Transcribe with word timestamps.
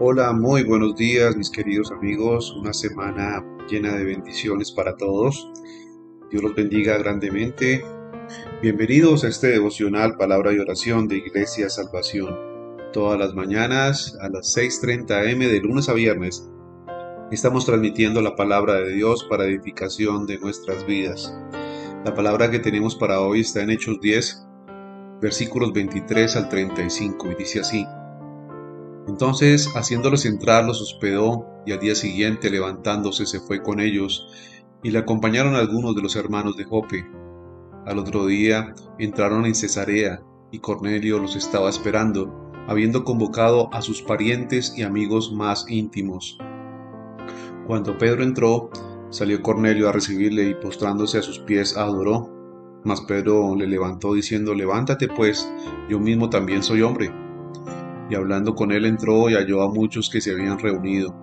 Hola, 0.00 0.32
muy 0.32 0.62
buenos 0.62 0.94
días 0.94 1.36
mis 1.36 1.50
queridos 1.50 1.90
amigos. 1.90 2.54
Una 2.56 2.72
semana 2.72 3.44
llena 3.68 3.96
de 3.96 4.04
bendiciones 4.04 4.70
para 4.70 4.96
todos. 4.96 5.50
Dios 6.30 6.40
los 6.40 6.54
bendiga 6.54 6.96
grandemente. 6.98 7.84
Bienvenidos 8.62 9.24
a 9.24 9.28
este 9.28 9.48
devocional 9.48 10.16
Palabra 10.16 10.52
y 10.52 10.60
Oración 10.60 11.08
de 11.08 11.16
Iglesia 11.16 11.68
Salvación. 11.68 12.32
Todas 12.92 13.18
las 13.18 13.34
mañanas 13.34 14.16
a 14.20 14.28
las 14.28 14.56
6.30 14.56 15.32
am 15.32 15.40
de 15.40 15.60
lunes 15.60 15.88
a 15.88 15.94
viernes 15.94 16.48
estamos 17.32 17.66
transmitiendo 17.66 18.22
la 18.22 18.36
palabra 18.36 18.74
de 18.74 18.92
Dios 18.92 19.26
para 19.28 19.46
edificación 19.46 20.26
de 20.26 20.38
nuestras 20.38 20.86
vidas. 20.86 21.36
La 22.04 22.14
palabra 22.14 22.52
que 22.52 22.60
tenemos 22.60 22.94
para 22.94 23.20
hoy 23.20 23.40
está 23.40 23.64
en 23.64 23.70
Hechos 23.70 24.00
10, 24.00 24.46
versículos 25.20 25.72
23 25.72 26.36
al 26.36 26.48
35 26.48 27.32
y 27.32 27.34
dice 27.34 27.58
así. 27.58 27.84
Entonces, 29.08 29.74
haciéndolos 29.74 30.26
entrar, 30.26 30.66
los 30.66 30.82
hospedó, 30.82 31.46
y 31.64 31.72
al 31.72 31.80
día 31.80 31.94
siguiente, 31.94 32.50
levantándose, 32.50 33.24
se 33.24 33.40
fue 33.40 33.62
con 33.62 33.80
ellos, 33.80 34.28
y 34.82 34.90
le 34.90 34.98
acompañaron 34.98 35.56
algunos 35.56 35.96
de 35.96 36.02
los 36.02 36.14
hermanos 36.14 36.56
de 36.58 36.64
Jope. 36.64 37.06
Al 37.86 37.98
otro 37.98 38.26
día 38.26 38.74
entraron 38.98 39.46
en 39.46 39.54
Cesarea, 39.54 40.20
y 40.52 40.58
Cornelio 40.58 41.18
los 41.18 41.36
estaba 41.36 41.70
esperando, 41.70 42.52
habiendo 42.68 43.02
convocado 43.04 43.72
a 43.72 43.80
sus 43.80 44.02
parientes 44.02 44.74
y 44.76 44.82
amigos 44.82 45.32
más 45.32 45.64
íntimos. 45.70 46.38
Cuando 47.66 47.96
Pedro 47.96 48.22
entró, 48.22 48.70
salió 49.08 49.42
Cornelio 49.42 49.88
a 49.88 49.92
recibirle 49.92 50.50
y 50.50 50.54
postrándose 50.54 51.16
a 51.16 51.22
sus 51.22 51.38
pies 51.38 51.78
adoró. 51.78 52.30
Mas 52.84 53.00
Pedro 53.02 53.56
le 53.56 53.66
levantó 53.66 54.12
diciendo, 54.12 54.54
Levántate 54.54 55.08
pues, 55.08 55.50
yo 55.88 55.98
mismo 55.98 56.28
también 56.28 56.62
soy 56.62 56.82
hombre 56.82 57.10
y 58.10 58.14
hablando 58.14 58.54
con 58.54 58.72
él 58.72 58.86
entró 58.86 59.28
y 59.28 59.34
halló 59.34 59.62
a 59.62 59.72
muchos 59.72 60.08
que 60.10 60.20
se 60.20 60.32
habían 60.32 60.58
reunido. 60.58 61.14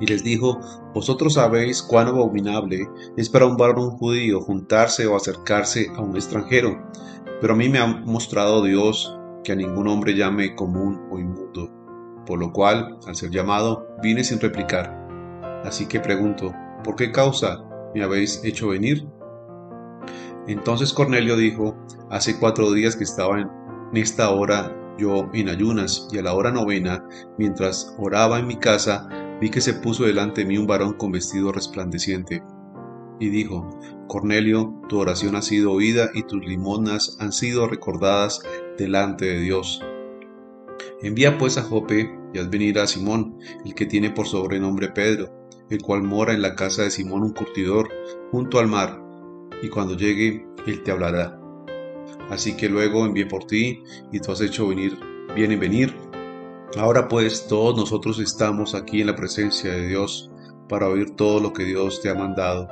Y 0.00 0.06
les 0.06 0.22
dijo, 0.22 0.60
Vosotros 0.94 1.34
sabéis 1.34 1.82
cuán 1.82 2.08
abominable 2.08 2.88
es 3.16 3.30
para 3.30 3.46
un 3.46 3.56
varón 3.56 3.90
judío 3.92 4.40
juntarse 4.40 5.06
o 5.06 5.16
acercarse 5.16 5.90
a 5.96 6.00
un 6.00 6.16
extranjero, 6.16 6.76
pero 7.40 7.54
a 7.54 7.56
mí 7.56 7.68
me 7.68 7.78
ha 7.78 7.86
mostrado 7.86 8.62
Dios 8.62 9.18
que 9.42 9.52
a 9.52 9.56
ningún 9.56 9.88
hombre 9.88 10.14
llame 10.14 10.54
común 10.54 11.06
o 11.10 11.18
inmundo, 11.18 11.70
por 12.26 12.38
lo 12.38 12.52
cual, 12.52 12.98
al 13.06 13.14
ser 13.14 13.30
llamado, 13.30 13.86
vine 14.02 14.24
sin 14.24 14.40
replicar. 14.40 15.06
Así 15.64 15.86
que 15.86 16.00
pregunto, 16.00 16.52
¿por 16.84 16.96
qué 16.96 17.12
causa 17.12 17.64
me 17.94 18.02
habéis 18.02 18.42
hecho 18.44 18.68
venir? 18.68 19.06
Entonces 20.46 20.92
Cornelio 20.92 21.36
dijo, 21.36 21.76
Hace 22.10 22.38
cuatro 22.38 22.70
días 22.72 22.94
que 22.94 23.04
estaba 23.04 23.40
en 23.40 23.48
esta 23.94 24.30
hora 24.30 24.72
yo 24.98 25.28
en 25.32 25.48
ayunas 25.48 26.08
y 26.12 26.18
a 26.18 26.22
la 26.22 26.34
hora 26.34 26.50
novena, 26.50 27.06
mientras 27.38 27.94
oraba 27.98 28.38
en 28.38 28.46
mi 28.46 28.56
casa, 28.56 29.08
vi 29.40 29.50
que 29.50 29.60
se 29.60 29.74
puso 29.74 30.04
delante 30.04 30.42
de 30.42 30.46
mí 30.46 30.58
un 30.58 30.66
varón 30.66 30.94
con 30.94 31.12
vestido 31.12 31.52
resplandeciente. 31.52 32.42
Y 33.18 33.30
dijo, 33.30 33.68
Cornelio, 34.08 34.80
tu 34.88 34.98
oración 34.98 35.36
ha 35.36 35.42
sido 35.42 35.72
oída 35.72 36.10
y 36.14 36.22
tus 36.22 36.44
limonas 36.44 37.16
han 37.20 37.32
sido 37.32 37.66
recordadas 37.66 38.42
delante 38.78 39.26
de 39.26 39.40
Dios. 39.40 39.82
Envía 41.02 41.38
pues 41.38 41.58
a 41.58 41.62
Jope 41.62 42.10
y 42.32 42.38
haz 42.38 42.50
venir 42.50 42.78
a 42.78 42.86
Simón, 42.86 43.38
el 43.64 43.74
que 43.74 43.86
tiene 43.86 44.10
por 44.10 44.26
sobrenombre 44.26 44.88
Pedro, 44.88 45.30
el 45.70 45.80
cual 45.82 46.02
mora 46.02 46.32
en 46.32 46.42
la 46.42 46.54
casa 46.54 46.82
de 46.82 46.90
Simón 46.90 47.22
un 47.22 47.32
curtidor, 47.32 47.88
junto 48.30 48.58
al 48.58 48.68
mar, 48.68 49.02
y 49.62 49.68
cuando 49.68 49.96
llegue, 49.96 50.46
él 50.66 50.82
te 50.82 50.90
hablará. 50.90 51.40
Así 52.30 52.56
que 52.56 52.68
luego 52.68 53.06
envié 53.06 53.26
por 53.26 53.44
ti 53.44 53.82
y 54.12 54.20
tú 54.20 54.32
has 54.32 54.40
hecho 54.40 54.68
venir, 54.68 54.98
bien 55.34 55.52
en 55.52 55.60
venir. 55.60 55.94
Ahora 56.76 57.08
pues 57.08 57.46
todos 57.46 57.76
nosotros 57.76 58.18
estamos 58.18 58.74
aquí 58.74 59.00
en 59.00 59.06
la 59.06 59.16
presencia 59.16 59.72
de 59.72 59.88
Dios 59.88 60.30
para 60.68 60.88
oír 60.88 61.14
todo 61.14 61.40
lo 61.40 61.52
que 61.52 61.64
Dios 61.64 62.00
te 62.00 62.10
ha 62.10 62.14
mandado. 62.14 62.68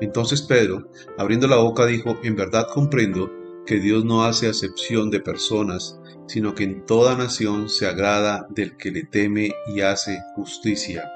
Entonces 0.00 0.42
Pedro, 0.42 0.88
abriendo 1.18 1.46
la 1.46 1.56
boca, 1.56 1.86
dijo, 1.86 2.18
en 2.22 2.36
verdad 2.36 2.66
comprendo 2.72 3.30
que 3.66 3.80
Dios 3.80 4.04
no 4.04 4.24
hace 4.24 4.48
acepción 4.48 5.10
de 5.10 5.20
personas, 5.20 5.98
sino 6.26 6.54
que 6.54 6.64
en 6.64 6.86
toda 6.86 7.16
nación 7.16 7.68
se 7.68 7.86
agrada 7.86 8.46
del 8.50 8.76
que 8.76 8.90
le 8.90 9.04
teme 9.04 9.52
y 9.66 9.80
hace 9.80 10.20
justicia. 10.34 11.10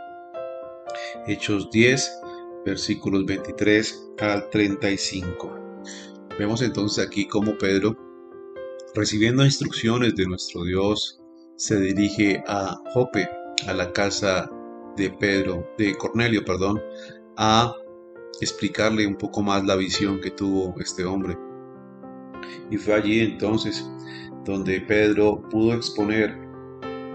Hechos 1.27 1.71
10, 1.71 2.21
versículos 2.65 3.25
23 3.27 4.11
al 4.21 4.49
35. 4.51 5.68
Vemos 6.39 6.63
entonces 6.63 7.05
aquí 7.05 7.27
cómo 7.27 7.59
Pedro, 7.59 7.97
recibiendo 8.95 9.45
instrucciones 9.45 10.15
de 10.15 10.25
nuestro 10.27 10.63
Dios, 10.63 11.21
se 11.57 11.81
dirige 11.81 12.45
a 12.47 12.81
Jope, 12.95 13.29
a 13.67 13.73
la 13.73 13.93
casa 13.93 14.49
de 14.97 15.11
Pedro, 15.11 15.69
de 15.77 15.97
Cornelio, 15.97 16.45
perdón, 16.45 16.81
a 17.37 17.75
explicarle 18.41 19.05
un 19.05 19.17
poco 19.17 19.43
más 19.43 19.65
la 19.65 19.75
visión 19.75 20.21
que 20.21 20.31
tuvo 20.31 20.77
este 20.79 21.05
hombre. 21.05 21.37
Y 22.71 22.77
fue 22.77 22.95
allí 22.95 23.19
entonces 23.19 23.85
donde 24.45 24.81
Pedro 24.81 25.43
pudo 25.51 25.75
exponer 25.75 26.31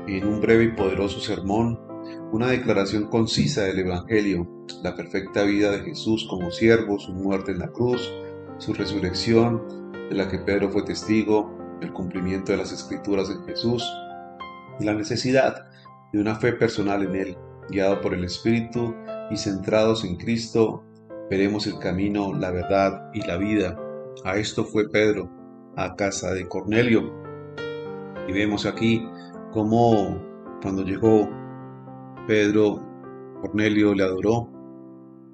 en 0.06 0.28
un 0.28 0.42
breve 0.42 0.66
y 0.66 0.72
poderoso 0.72 1.22
sermón 1.22 1.80
una 2.34 2.48
declaración 2.48 3.08
concisa 3.08 3.64
del 3.64 3.80
Evangelio, 3.80 4.66
la 4.84 4.98
perfecta 4.98 5.44
vida 5.44 5.72
de 5.72 5.80
Jesús 5.80 6.28
como 6.30 6.52
siervo, 6.52 7.00
su 7.00 7.14
muerte 7.14 7.54
en 7.54 7.60
la 7.60 7.72
cruz, 7.72 8.12
su 8.64 8.74
resurrección, 8.74 9.62
de 10.10 10.16
la 10.16 10.30
que 10.30 10.40
Pedro 10.40 10.70
fue 10.70 10.84
testigo, 10.84 11.52
el 11.82 11.92
cumplimiento 11.92 12.54
de 12.54 12.60
las 12.60 12.72
escrituras 12.72 13.30
en 13.30 13.44
Jesús 13.44 13.84
y 14.80 14.86
la 14.86 14.94
necesidad 14.94 15.66
de 16.14 16.22
una 16.22 16.36
fe 16.36 16.54
personal 16.54 17.04
en 17.04 17.16
Él, 17.16 17.38
guiado 17.70 18.00
por 18.00 18.14
el 18.14 18.24
Espíritu 18.24 18.96
y 19.30 19.36
centrados 19.36 20.06
en 20.06 20.16
Cristo, 20.16 20.82
veremos 21.30 21.68
el 21.68 21.78
camino, 21.80 22.34
la 22.34 22.52
verdad 22.52 23.10
y 23.14 23.22
la 23.28 23.36
vida. 23.36 23.78
A 24.24 24.38
esto 24.38 24.64
fue 24.64 24.90
Pedro, 24.90 25.30
a 25.76 25.96
casa 25.96 26.34
de 26.34 26.48
Cornelio. 26.48 27.14
Y 28.30 28.32
vemos 28.32 28.66
aquí 28.66 29.06
cómo 29.52 30.22
cuando 30.62 30.84
llegó 30.84 31.30
Pedro, 32.28 32.82
Cornelio 33.42 33.94
le 33.94 34.04
adoró, 34.04 34.53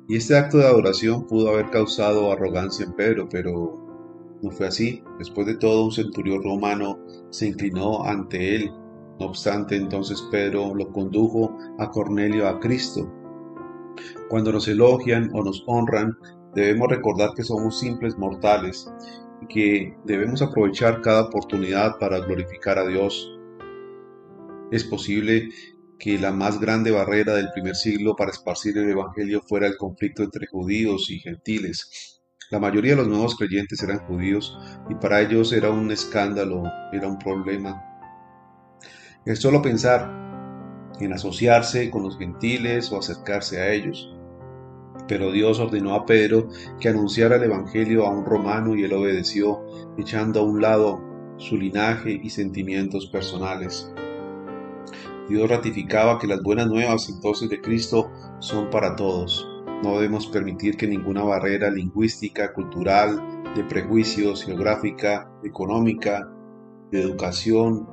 y 0.10 0.16
este 0.16 0.36
acto 0.36 0.58
de 0.58 0.66
adoración 0.66 1.28
pudo 1.28 1.50
haber 1.50 1.70
causado 1.70 2.32
arrogancia 2.32 2.84
en 2.84 2.94
Pedro, 2.94 3.30
pero 3.30 4.40
no 4.42 4.50
fue 4.50 4.66
así. 4.66 5.04
Después 5.20 5.46
de 5.46 5.56
todo, 5.56 5.86
un 5.86 5.92
centurión 5.92 6.42
romano 6.44 6.98
se 7.30 7.46
inclinó 7.46 8.04
ante 8.04 8.56
él. 8.56 8.72
No 9.20 9.28
obstante, 9.28 9.76
entonces 9.76 10.20
Pedro 10.32 10.74
lo 10.74 10.92
condujo 10.92 11.56
a 11.78 11.92
Cornelio 11.92 12.48
a 12.48 12.60
Cristo. 12.60 13.08
Cuando 14.30 14.52
nos 14.52 14.68
elogian 14.68 15.30
o 15.32 15.44
nos 15.44 15.64
honran, 15.68 16.18
debemos 16.56 16.90
recordar 16.90 17.36
que 17.36 17.44
somos 17.44 17.80
simples 17.80 18.18
mortales 18.18 18.92
y 19.44 19.46
que 19.46 19.96
debemos 20.06 20.42
aprovechar 20.42 21.02
cada 21.02 21.28
oportunidad 21.28 22.00
para 22.00 22.18
glorificar 22.18 22.80
a 22.80 22.88
Dios. 22.88 23.38
Es 24.72 24.84
posible 24.86 25.50
que 26.00 26.18
la 26.18 26.32
más 26.32 26.60
grande 26.60 26.92
barrera 26.92 27.36
del 27.36 27.52
primer 27.52 27.76
siglo 27.76 28.16
para 28.16 28.32
esparcir 28.32 28.78
el 28.78 28.90
Evangelio 28.90 29.42
fuera 29.42 29.68
el 29.68 29.78
conflicto 29.78 30.24
entre 30.24 30.48
judíos 30.48 31.12
y 31.12 31.20
gentiles. 31.20 32.22
La 32.50 32.60
mayoría 32.60 32.92
de 32.92 32.98
los 32.98 33.08
nuevos 33.08 33.36
creyentes 33.36 33.84
eran 33.84 34.00
judíos 34.08 34.58
y 34.90 34.96
para 34.96 35.22
ellos 35.22 35.54
era 35.54 35.70
un 35.70 35.92
escándalo, 35.92 36.64
era 36.92 37.08
un 37.08 37.20
problema. 37.20 37.84
Es 39.26 39.40
solo 39.40 39.62
pensar 39.62 40.10
en 41.00 41.14
asociarse 41.14 41.92
con 41.92 42.04
los 42.04 42.18
gentiles 42.18 42.92
o 42.92 42.98
acercarse 42.98 43.60
a 43.62 43.72
ellos. 43.72 44.16
Pero 45.08 45.32
Dios 45.32 45.60
ordenó 45.60 45.96
a 45.96 46.06
Pedro 46.06 46.50
que 46.80 46.90
anunciara 46.90 47.36
el 47.36 47.44
Evangelio 47.44 48.06
a 48.06 48.12
un 48.12 48.26
romano 48.26 48.76
y 48.76 48.84
él 48.84 48.94
obedeció, 48.94 49.60
echando 49.98 50.40
a 50.40 50.44
un 50.44 50.62
lado 50.62 51.02
su 51.38 51.58
linaje 51.58 52.20
y 52.22 52.30
sentimientos 52.30 53.08
personales. 53.08 53.92
Dios 55.30 55.48
ratificaba 55.48 56.18
que 56.18 56.28
las 56.28 56.42
buenas 56.42 56.68
nuevas 56.68 57.08
entonces 57.08 57.50
de 57.50 57.62
Cristo 57.62 58.12
son 58.40 58.70
para 58.72 58.96
todos. 58.96 59.48
No 59.84 59.94
debemos 59.94 60.28
permitir 60.28 60.76
que 60.76 60.88
ninguna 60.88 61.24
barrera 61.24 61.70
lingüística, 61.70 62.52
cultural, 62.52 63.40
de 63.56 63.64
prejuicios, 63.64 64.44
geográfica, 64.44 65.32
económica, 65.44 66.28
de 66.92 67.02
educación 67.02 67.88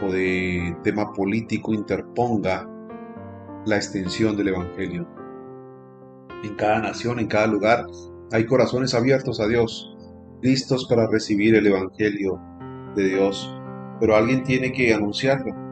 o 0.00 0.12
de 0.12 0.76
tema 0.84 1.12
político 1.12 1.74
interponga 1.74 2.68
la 3.66 3.76
extensión 3.76 4.36
del 4.36 4.48
Evangelio. 4.48 5.08
En 6.44 6.54
cada 6.54 6.78
nación, 6.80 7.18
en 7.18 7.26
cada 7.26 7.48
lugar, 7.48 7.86
hay 8.30 8.46
corazones 8.46 8.94
abiertos 8.94 9.40
a 9.40 9.48
Dios, 9.48 9.96
listos 10.40 10.86
para 10.88 11.08
recibir 11.08 11.54
el 11.56 11.66
Evangelio 11.66 12.40
de 12.94 13.04
Dios, 13.04 13.52
pero 14.00 14.16
alguien 14.16 14.42
tiene 14.42 14.72
que 14.72 14.94
anunciarlo. 14.94 15.71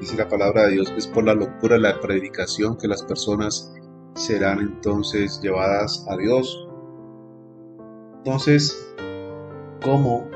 Dice 0.00 0.16
la 0.16 0.28
palabra 0.28 0.66
de 0.66 0.72
Dios 0.72 0.90
que 0.90 0.98
es 0.98 1.06
por 1.06 1.24
la 1.24 1.34
locura 1.34 1.78
la 1.78 2.00
predicación 2.00 2.76
que 2.76 2.88
las 2.88 3.02
personas 3.02 3.72
serán 4.14 4.60
entonces 4.60 5.40
llevadas 5.40 6.04
a 6.08 6.16
Dios. 6.16 6.68
Entonces, 8.18 8.94
¿cómo 9.82 10.28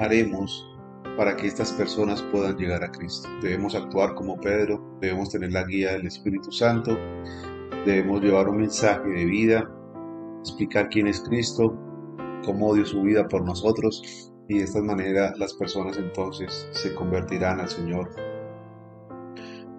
haremos 0.00 0.68
para 1.16 1.36
que 1.36 1.46
estas 1.46 1.72
personas 1.72 2.22
puedan 2.32 2.56
llegar 2.56 2.82
a 2.82 2.90
Cristo. 2.90 3.28
Debemos 3.42 3.74
actuar 3.74 4.14
como 4.14 4.40
Pedro, 4.40 4.98
debemos 5.00 5.30
tener 5.30 5.52
la 5.52 5.64
guía 5.64 5.92
del 5.92 6.06
Espíritu 6.06 6.50
Santo, 6.50 6.96
debemos 7.84 8.22
llevar 8.22 8.48
un 8.48 8.58
mensaje 8.58 9.08
de 9.08 9.24
vida, 9.24 9.70
explicar 10.40 10.88
quién 10.88 11.06
es 11.06 11.20
Cristo, 11.20 11.76
cómo 12.44 12.74
dio 12.74 12.84
su 12.84 13.02
vida 13.02 13.28
por 13.28 13.44
nosotros 13.44 14.32
y 14.48 14.58
de 14.58 14.64
esta 14.64 14.82
manera 14.82 15.32
las 15.36 15.54
personas 15.54 15.96
entonces 15.96 16.68
se 16.72 16.94
convertirán 16.94 17.60
al 17.60 17.68
Señor. 17.68 18.31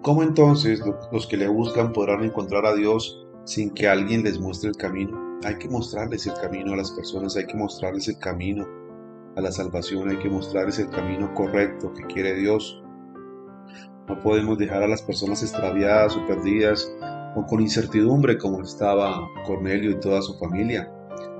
¿Cómo 0.04 0.22
entonces 0.22 0.82
los 1.12 1.26
que 1.26 1.38
le 1.38 1.48
buscan 1.48 1.94
podrán 1.94 2.22
encontrar 2.24 2.66
a 2.66 2.74
Dios 2.74 3.26
sin 3.44 3.70
que 3.70 3.88
alguien 3.88 4.22
les 4.22 4.38
muestre 4.38 4.68
el 4.68 4.76
camino? 4.76 5.38
Hay 5.46 5.56
que 5.56 5.66
mostrarles 5.66 6.26
el 6.26 6.34
camino 6.34 6.74
a 6.74 6.76
las 6.76 6.90
personas, 6.90 7.34
hay 7.38 7.46
que 7.46 7.56
mostrarles 7.56 8.08
el 8.08 8.18
camino 8.18 8.68
a 9.34 9.40
la 9.40 9.50
salvación, 9.50 10.10
hay 10.10 10.18
que 10.18 10.28
mostrarles 10.28 10.78
el 10.78 10.90
camino 10.90 11.32
correcto 11.32 11.90
que 11.94 12.02
quiere 12.02 12.34
Dios. 12.34 12.82
No 14.06 14.20
podemos 14.20 14.58
dejar 14.58 14.82
a 14.82 14.88
las 14.88 15.00
personas 15.00 15.42
extraviadas 15.42 16.14
o 16.18 16.26
perdidas 16.26 16.86
o 17.34 17.46
con 17.46 17.62
incertidumbre 17.62 18.36
como 18.36 18.60
estaba 18.60 19.26
Cornelio 19.46 19.92
y 19.92 20.00
toda 20.00 20.20
su 20.20 20.38
familia. 20.38 20.92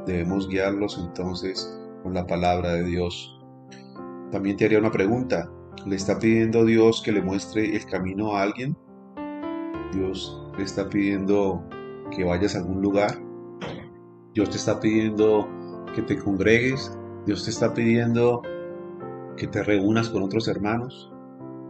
Debemos 0.06 0.49
guiarlos 0.49 0.99
entonces 0.99 1.78
con 2.02 2.14
la 2.14 2.26
palabra 2.26 2.72
de 2.72 2.84
Dios. 2.84 3.38
También 4.32 4.56
te 4.56 4.64
haría 4.64 4.78
una 4.78 4.90
pregunta. 4.90 5.50
¿Le 5.87 5.97
está 5.97 6.19
pidiendo 6.19 6.65
Dios 6.65 7.03
que 7.05 7.12
le 7.12 7.21
muestre 7.21 7.76
el 7.76 7.85
camino 7.85 8.35
a 8.35 8.43
alguien? 8.43 8.75
Dios 9.93 10.43
le 10.56 10.65
está 10.65 10.88
pidiendo 10.88 11.62
que 12.11 12.25
vayas 12.25 12.55
a 12.55 12.59
algún 12.59 12.81
lugar. 12.81 13.19
Dios 14.32 14.49
te 14.50 14.56
está 14.56 14.81
pidiendo 14.81 15.47
que 15.94 16.03
te 16.03 16.19
congregues. 16.19 16.97
Dios 17.26 17.44
te 17.44 17.50
está 17.50 17.75
pidiendo 17.75 18.43
que 19.37 19.47
te 19.47 19.62
reúnas 19.62 20.09
con 20.09 20.23
otros 20.23 20.49
hermanos. 20.49 21.12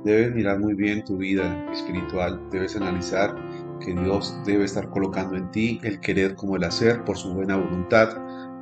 Debes 0.04 0.32
mirar 0.34 0.60
muy 0.60 0.74
bien 0.74 1.02
tu 1.02 1.16
vida 1.16 1.66
espiritual. 1.72 2.40
Debes 2.50 2.76
analizar 2.76 3.34
que 3.80 3.94
Dios 3.94 4.36
debe 4.46 4.64
estar 4.64 4.90
colocando 4.90 5.36
en 5.36 5.50
ti 5.50 5.80
el 5.82 5.98
querer 5.98 6.36
como 6.36 6.56
el 6.56 6.64
hacer 6.64 7.04
por 7.04 7.16
su 7.16 7.34
buena 7.34 7.56
voluntad 7.56 8.16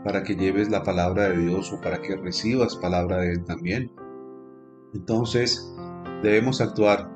para 0.04 0.22
que 0.22 0.34
lleves 0.34 0.70
la 0.70 0.82
palabra 0.82 1.28
de 1.28 1.38
Dios 1.38 1.72
o 1.72 1.80
para 1.80 2.00
que 2.00 2.16
recibas 2.16 2.76
palabra 2.76 3.18
de 3.18 3.32
Él 3.32 3.44
también. 3.44 3.90
Entonces, 4.94 5.72
debemos 6.22 6.60
actuar 6.60 7.12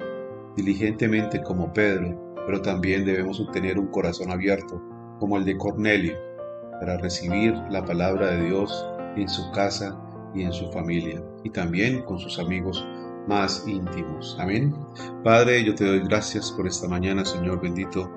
diligentemente 0.56 1.42
como 1.42 1.72
Pedro, 1.72 2.34
pero 2.46 2.62
también 2.62 3.04
debemos 3.04 3.44
tener 3.52 3.78
un 3.78 3.88
corazón 3.88 4.30
abierto 4.30 4.82
como 5.18 5.36
el 5.36 5.44
de 5.44 5.56
Cornelio 5.56 6.16
para 6.80 6.96
recibir 6.98 7.54
la 7.70 7.84
palabra 7.84 8.30
de 8.32 8.46
Dios 8.46 8.86
en 9.16 9.28
su 9.28 9.50
casa 9.52 9.98
y 10.34 10.42
en 10.42 10.52
su 10.52 10.70
familia 10.72 11.22
y 11.44 11.50
también 11.50 12.02
con 12.02 12.18
sus 12.18 12.38
amigos 12.38 12.86
más 13.26 13.64
íntimos. 13.66 14.36
Amén. 14.38 14.74
Padre, 15.24 15.64
yo 15.64 15.74
te 15.74 15.84
doy 15.84 16.00
gracias 16.00 16.52
por 16.52 16.66
esta 16.66 16.88
mañana, 16.88 17.24
Señor 17.24 17.60
bendito. 17.60 18.10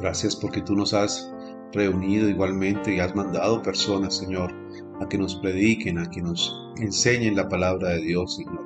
Gracias 0.00 0.36
porque 0.36 0.62
tú 0.62 0.74
nos 0.74 0.94
has 0.94 1.32
reunido 1.72 2.28
igualmente 2.28 2.94
y 2.94 3.00
has 3.00 3.14
mandado 3.14 3.62
personas, 3.62 4.16
Señor, 4.16 4.52
a 5.00 5.08
que 5.08 5.18
nos 5.18 5.36
prediquen, 5.36 5.98
a 5.98 6.08
que 6.08 6.22
nos 6.22 6.72
enseñen 6.76 7.36
la 7.36 7.48
palabra 7.48 7.90
de 7.90 8.00
Dios, 8.00 8.36
Señor. 8.36 8.64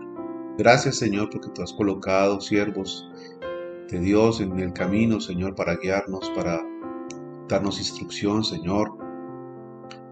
Gracias, 0.59 0.97
Señor, 0.97 1.31
porque 1.31 1.49
tú 1.55 1.63
has 1.63 1.73
colocado 1.73 2.41
siervos 2.41 3.09
de 3.89 3.99
Dios 3.99 4.41
en 4.41 4.59
el 4.59 4.73
camino, 4.73 5.21
Señor, 5.21 5.55
para 5.55 5.77
guiarnos, 5.77 6.31
para 6.31 6.61
darnos 7.49 7.79
instrucción, 7.79 8.45
Señor, 8.45 8.97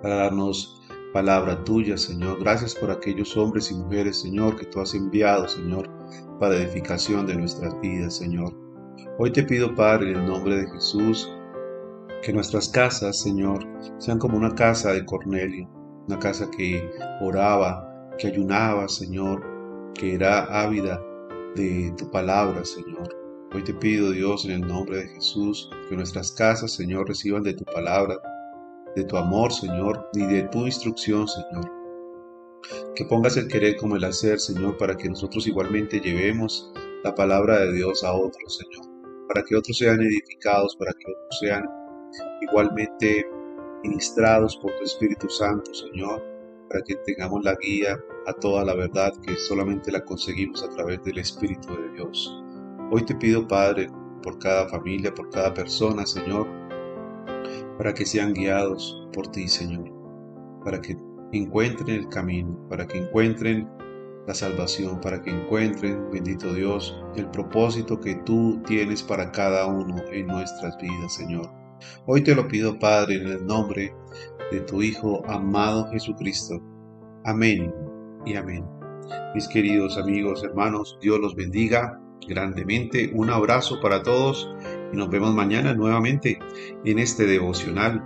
para 0.03 0.17
darnos 0.17 0.83
palabra 1.13 1.63
tuya, 1.65 1.97
Señor. 1.97 2.41
Gracias 2.41 2.75
por 2.75 2.91
aquellos 2.91 3.37
hombres 3.37 3.71
y 3.71 3.75
mujeres, 3.75 4.21
Señor, 4.21 4.57
que 4.57 4.67
tú 4.67 4.81
has 4.81 4.95
enviado, 4.95 5.49
Señor, 5.49 5.89
para 6.41 6.57
edificación 6.57 7.27
de 7.27 7.37
nuestras 7.37 7.79
vidas, 7.81 8.17
Señor. 8.17 8.55
Hoy 9.19 9.33
te 9.33 9.43
pido, 9.43 9.75
Padre, 9.75 10.11
en 10.11 10.19
el 10.19 10.27
nombre 10.27 10.57
de 10.57 10.71
Jesús, 10.71 11.31
que 12.23 12.33
nuestras 12.33 12.69
casas, 12.69 13.21
Señor, 13.21 13.67
sean 13.99 14.19
como 14.19 14.37
una 14.37 14.55
casa 14.55 14.93
de 14.93 15.05
Cornelio, 15.05 15.69
una 16.09 16.19
casa 16.19 16.51
que 16.51 16.91
oraba, 17.21 17.87
que 18.19 18.29
ayunaba, 18.29 18.89
Señor, 18.89 19.45
que 19.95 20.15
era 20.15 20.45
ávida 20.63 21.01
de 21.55 21.93
tu 21.99 22.11
palabra, 22.11 22.65
Señor. 22.65 23.15
Hoy 23.55 23.63
te 23.63 23.75
pido, 23.75 24.11
Dios, 24.11 24.47
en 24.47 24.53
el 24.53 24.61
nombre 24.67 24.99
de 24.99 25.09
Jesús, 25.09 25.71
que 25.89 25.97
nuestras 25.97 26.33
casas, 26.33 26.73
Señor, 26.73 27.09
reciban 27.09 27.43
de 27.43 27.55
tu 27.55 27.65
palabra, 27.65 28.17
de 28.97 29.05
tu 29.05 29.19
amor, 29.19 29.53
Señor, 29.53 30.09
y 30.15 30.25
de 30.25 30.43
tu 30.45 30.65
instrucción, 30.65 31.29
Señor. 31.29 31.71
Que 32.95 33.05
pongas 33.05 33.37
el 33.37 33.49
querer 33.49 33.77
como 33.77 33.97
el 33.97 34.05
hacer, 34.05 34.41
Señor, 34.41 34.79
para 34.79 34.97
que 34.97 35.11
nosotros 35.11 35.47
igualmente 35.47 36.01
llevemos 36.01 36.73
la 37.05 37.15
palabra 37.15 37.61
de 37.61 37.73
Dios 37.75 38.03
a 38.03 38.15
otros, 38.15 38.59
Señor. 38.59 38.87
Para 39.29 39.43
que 39.43 39.57
otros 39.57 39.77
sean 39.77 40.01
edificados, 40.01 40.75
para 40.77 40.93
que 40.93 41.13
otros 41.13 41.39
sean 41.41 41.65
igualmente 42.41 43.27
ministrados 43.89 44.57
por 44.57 44.71
tu 44.77 44.85
Espíritu 44.85 45.29
Santo, 45.29 45.73
Señor, 45.75 46.23
para 46.69 46.83
que 46.85 46.97
tengamos 47.07 47.43
la 47.45 47.57
guía 47.57 47.99
a 48.27 48.33
toda 48.35 48.65
la 48.65 48.75
verdad 48.75 49.13
que 49.23 49.35
solamente 49.37 49.91
la 49.91 50.05
conseguimos 50.05 50.63
a 50.63 50.69
través 50.71 51.03
del 51.05 51.19
Espíritu 51.19 51.69
de 51.69 51.93
Dios. 51.95 52.43
Hoy 52.91 53.05
te 53.05 53.15
pido, 53.15 53.49
Padre, 53.49 53.89
por 54.23 54.39
cada 54.39 54.69
familia, 54.69 55.15
por 55.15 55.31
cada 55.31 55.55
persona, 55.55 56.05
Señor, 56.05 56.47
para 57.79 57.95
que 57.95 58.05
sean 58.05 58.35
guiados 58.35 59.09
por 59.13 59.29
ti, 59.29 59.49
Señor, 59.49 59.91
para 60.65 60.81
que 60.81 60.97
encuentren 61.33 61.97
el 61.97 62.09
camino, 62.09 62.59
para 62.69 62.87
que 62.87 62.99
encuentren 62.99 63.69
la 64.27 64.35
salvación, 64.35 65.01
para 65.01 65.23
que 65.23 65.31
encuentren, 65.31 66.11
bendito 66.11 66.53
Dios, 66.53 66.95
el 67.17 67.31
propósito 67.31 67.99
que 67.99 68.17
tú 68.27 68.61
tienes 68.67 69.03
para 69.03 69.33
cada 69.33 69.67
uno 69.67 69.97
en 70.13 70.27
nuestras 70.27 70.77
vidas, 70.77 71.15
Señor. 71.15 71.49
Hoy 72.07 72.23
te 72.23 72.35
lo 72.35 72.49
pido, 72.49 72.79
Padre, 72.79 73.17
en 73.17 73.29
el 73.29 73.47
nombre 73.47 73.95
de 74.51 74.61
tu 74.61 74.83
Hijo 74.83 75.23
amado 75.29 75.89
Jesucristo. 75.91 76.61
Amén 77.25 77.73
y 78.25 78.35
amén. 78.35 78.65
Mis 79.35 79.49
queridos 79.49 79.97
amigos, 79.99 80.43
hermanos, 80.45 80.99
Dios 81.01 81.19
los 81.19 81.35
bendiga 81.35 82.01
grandemente. 82.27 83.11
Un 83.15 83.31
abrazo 83.31 83.81
para 83.81 84.03
todos 84.03 84.49
y 84.93 84.97
nos 84.97 85.11
vemos 85.11 85.35
mañana 85.35 85.75
nuevamente 85.75 86.39
en 86.85 86.99
este 86.99 87.27
devocional, 87.27 88.03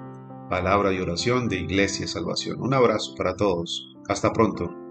palabra 0.49 0.93
y 0.93 1.01
oración 1.01 1.49
de 1.49 1.57
Iglesia 1.57 2.07
Salvación. 2.07 2.61
Un 2.61 2.75
abrazo 2.75 3.15
para 3.17 3.37
todos. 3.37 3.95
Hasta 4.09 4.33
pronto. 4.33 4.82